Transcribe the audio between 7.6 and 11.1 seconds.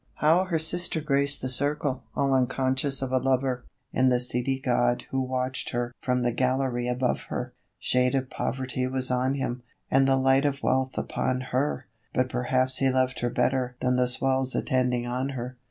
Shade of Poverty was on him, and the light of Wealth